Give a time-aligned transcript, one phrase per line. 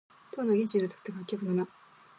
[0.31, 1.67] 唐の玄宗の作った楽曲の名。